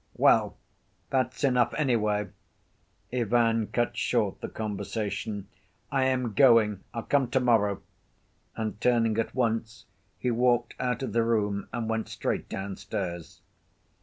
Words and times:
"Well, 0.17 0.57
that's 1.11 1.43
enough, 1.43 1.75
anyway," 1.77 2.29
Ivan 3.13 3.67
cut 3.67 3.95
short 3.95 4.41
the 4.41 4.47
conversation. 4.49 5.47
"I 5.91 6.05
am 6.05 6.33
going. 6.33 6.79
I'll 6.91 7.03
come 7.03 7.27
to‐morrow." 7.29 7.81
And 8.55 8.81
turning 8.81 9.19
at 9.19 9.35
once, 9.35 9.85
he 10.17 10.31
walked 10.31 10.73
out 10.79 11.03
of 11.03 11.13
the 11.13 11.21
room 11.21 11.69
and 11.71 11.87
went 11.87 12.09
straight 12.09 12.49
downstairs. 12.49 13.41